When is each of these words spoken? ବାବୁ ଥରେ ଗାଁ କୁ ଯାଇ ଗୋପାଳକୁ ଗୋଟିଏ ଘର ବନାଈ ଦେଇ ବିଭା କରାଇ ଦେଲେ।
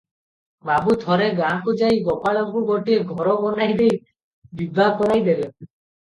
ବାବୁ 0.69 0.95
ଥରେ 1.03 1.27
ଗାଁ 1.39 1.49
କୁ 1.67 1.75
ଯାଇ 1.81 1.99
ଗୋପାଳକୁ 2.07 2.65
ଗୋଟିଏ 2.71 2.99
ଘର 3.13 3.37
ବନାଈ 3.45 3.77
ଦେଇ 3.83 4.01
ବିଭା 4.63 4.91
କରାଇ 5.05 5.25
ଦେଲେ। 5.31 5.49